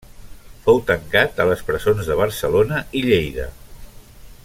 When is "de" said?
2.11-2.17